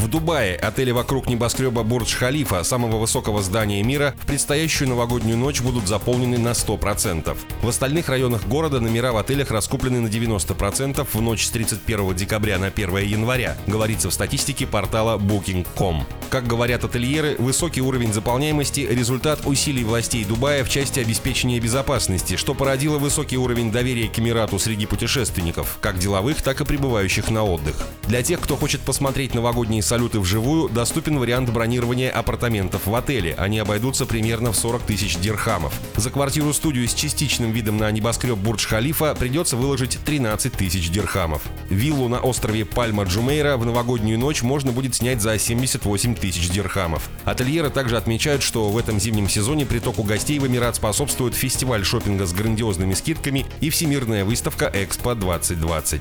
В 0.00 0.08
Дубае, 0.08 0.56
отеле 0.56 0.94
вокруг 0.94 1.28
небоскреба 1.28 1.82
Бурдж-Халифа, 1.82 2.64
самого 2.64 2.96
высокого 2.96 3.42
здания 3.42 3.82
мира, 3.82 4.14
в 4.22 4.26
предстоящую 4.26 4.88
новогоднюю 4.88 5.36
ночь 5.36 5.60
будут 5.60 5.86
заполнены 5.86 6.38
на 6.38 6.52
100%. 6.52 7.36
В 7.60 7.68
остальных 7.68 8.08
районах 8.08 8.46
города 8.46 8.80
номера 8.80 9.12
в 9.12 9.18
отелях 9.18 9.50
раскуплены 9.50 10.00
на 10.00 10.06
90% 10.06 11.06
в 11.12 11.20
ночь 11.20 11.44
с 11.44 11.50
31 11.50 12.14
декабря 12.14 12.58
на 12.58 12.68
1 12.68 12.96
января, 12.96 13.58
говорится 13.66 14.08
в 14.08 14.14
статистике 14.14 14.66
портала 14.66 15.18
Booking.com. 15.18 16.06
Как 16.30 16.46
говорят 16.46 16.84
ательеры, 16.84 17.36
высокий 17.38 17.82
уровень 17.82 18.14
заполняемости– 18.14 18.80
результат 18.90 19.40
усилий 19.44 19.84
властей 19.84 20.24
Дубая 20.24 20.64
в 20.64 20.70
части 20.70 21.00
обеспечения 21.00 21.60
безопасности, 21.60 22.36
что 22.36 22.54
породило 22.54 22.96
высокий 22.96 23.36
уровень 23.36 23.70
доверия 23.70 24.08
к 24.08 24.18
Эмирату 24.18 24.58
среди 24.58 24.86
путешественников, 24.86 25.76
как 25.82 25.98
деловых, 25.98 26.40
так 26.40 26.62
и 26.62 26.64
прибывающих 26.64 27.30
на 27.30 27.44
отдых. 27.44 27.76
Для 28.04 28.22
тех, 28.22 28.40
кто 28.40 28.56
хочет 28.56 28.80
посмотреть 28.80 29.34
новогодние 29.34 29.82
салюты 29.90 30.20
вживую, 30.20 30.68
доступен 30.68 31.18
вариант 31.18 31.50
бронирования 31.50 32.12
апартаментов 32.12 32.86
в 32.86 32.94
отеле. 32.94 33.34
Они 33.36 33.58
обойдутся 33.58 34.06
примерно 34.06 34.52
в 34.52 34.56
40 34.56 34.82
тысяч 34.82 35.16
дирхамов. 35.16 35.72
За 35.96 36.10
квартиру-студию 36.10 36.86
с 36.86 36.94
частичным 36.94 37.50
видом 37.50 37.76
на 37.76 37.90
небоскреб 37.90 38.38
Бурдж-Халифа 38.38 39.16
придется 39.16 39.56
выложить 39.56 39.98
13 40.04 40.52
тысяч 40.52 40.90
дирхамов. 40.90 41.42
Виллу 41.70 42.06
на 42.06 42.20
острове 42.20 42.62
Пальма-Джумейра 42.62 43.56
в 43.56 43.66
новогоднюю 43.66 44.16
ночь 44.16 44.42
можно 44.42 44.70
будет 44.70 44.94
снять 44.94 45.20
за 45.20 45.36
78 45.36 46.14
тысяч 46.14 46.48
дирхамов. 46.50 47.10
Ательеры 47.24 47.70
также 47.70 47.96
отмечают, 47.96 48.44
что 48.44 48.70
в 48.70 48.78
этом 48.78 49.00
зимнем 49.00 49.28
сезоне 49.28 49.66
притоку 49.66 50.04
гостей 50.04 50.38
в 50.38 50.46
Эмират 50.46 50.76
способствует 50.76 51.34
фестиваль 51.34 51.84
шопинга 51.84 52.26
с 52.26 52.32
грандиозными 52.32 52.94
скидками 52.94 53.44
и 53.60 53.70
всемирная 53.70 54.24
выставка 54.24 54.70
Экспо 54.72 55.16
2020. 55.16 56.00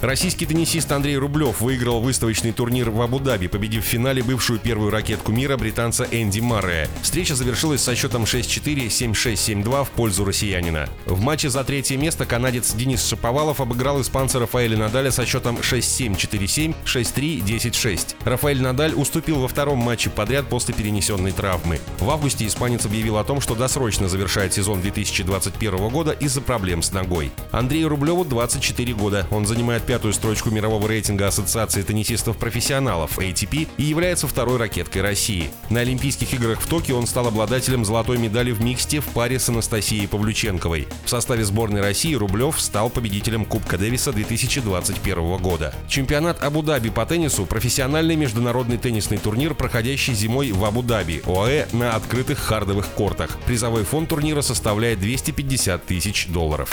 Российский 0.00 0.46
теннисист 0.46 0.92
Андрей 0.92 1.16
Рублев 1.16 1.60
выиграл 1.60 2.00
выставочный 2.00 2.52
турнир 2.52 2.83
турнир 2.84 2.90
в 2.90 3.02
Абу-Даби, 3.02 3.46
победив 3.48 3.84
в 3.84 3.86
финале 3.86 4.22
бывшую 4.22 4.58
первую 4.58 4.90
ракетку 4.90 5.32
мира 5.32 5.56
британца 5.56 6.06
Энди 6.10 6.40
Маррея. 6.40 6.88
Встреча 7.02 7.34
завершилась 7.34 7.82
со 7.82 7.94
счетом 7.94 8.24
6-4, 8.24 8.88
7-6, 8.88 9.62
7-2 9.62 9.84
в 9.84 9.90
пользу 9.90 10.24
россиянина. 10.24 10.88
В 11.06 11.20
матче 11.20 11.48
за 11.48 11.64
третье 11.64 11.96
место 11.96 12.26
канадец 12.26 12.74
Денис 12.74 13.06
Шаповалов 13.06 13.60
обыграл 13.60 14.00
испанца 14.00 14.38
Рафаэля 14.38 14.76
Надаля 14.76 15.10
со 15.10 15.24
счетом 15.24 15.56
6-7, 15.56 16.16
4-7, 16.16 16.74
6-3, 16.84 17.44
10-6. 17.44 18.16
Рафаэль 18.24 18.60
Надаль 18.60 18.94
уступил 18.94 19.40
во 19.40 19.48
втором 19.48 19.78
матче 19.78 20.10
подряд 20.10 20.46
после 20.48 20.74
перенесенной 20.74 21.32
травмы. 21.32 21.80
В 21.98 22.10
августе 22.10 22.46
испанец 22.46 22.84
объявил 22.84 23.18
о 23.18 23.24
том, 23.24 23.40
что 23.40 23.54
досрочно 23.54 24.08
завершает 24.08 24.52
сезон 24.52 24.80
2021 24.80 25.88
года 25.88 26.12
из-за 26.12 26.40
проблем 26.40 26.82
с 26.82 26.92
ногой. 26.92 27.32
Андрею 27.50 27.88
Рублеву 27.88 28.24
24 28.24 28.94
года. 28.94 29.26
Он 29.30 29.46
занимает 29.46 29.84
пятую 29.84 30.12
строчку 30.12 30.50
мирового 30.50 30.86
рейтинга 30.88 31.28
Ассоциации 31.28 31.82
теннисистов-профессионалов 31.82 32.73
профессионалов 32.74 33.18
ATP 33.18 33.68
и 33.76 33.84
является 33.84 34.26
второй 34.26 34.58
ракеткой 34.58 35.02
России. 35.02 35.50
На 35.70 35.80
Олимпийских 35.80 36.34
играх 36.34 36.60
в 36.60 36.66
Токио 36.66 36.98
он 36.98 37.06
стал 37.06 37.28
обладателем 37.28 37.84
золотой 37.84 38.18
медали 38.18 38.50
в 38.50 38.60
миксте 38.62 39.00
в 39.00 39.06
паре 39.06 39.38
с 39.38 39.48
Анастасией 39.48 40.08
Павлюченковой. 40.08 40.88
В 41.04 41.10
составе 41.10 41.44
сборной 41.44 41.82
России 41.82 42.14
Рублев 42.14 42.60
стал 42.60 42.90
победителем 42.90 43.44
Кубка 43.44 43.78
Дэвиса 43.78 44.12
2021 44.12 45.36
года. 45.36 45.72
Чемпионат 45.88 46.42
Абу-Даби 46.42 46.90
по 46.90 47.06
теннису– 47.06 47.46
профессиональный 47.46 48.16
международный 48.16 48.76
теннисный 48.76 49.18
турнир, 49.18 49.54
проходящий 49.54 50.14
зимой 50.14 50.50
в 50.50 50.64
Абу-Даби, 50.64 51.22
ОАЭ, 51.26 51.68
на 51.72 51.94
открытых 51.94 52.40
хардовых 52.40 52.88
кортах. 52.88 53.38
Призовой 53.46 53.84
фонд 53.84 54.08
турнира 54.08 54.42
составляет 54.42 54.98
250 54.98 55.86
тысяч 55.86 56.26
долларов. 56.26 56.72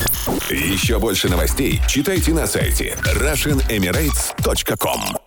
Еще 0.49 0.97
больше 0.97 1.29
новостей 1.29 1.79
читайте 1.87 2.33
на 2.33 2.47
сайте 2.47 2.97
RussianEmirates.com 3.03 5.20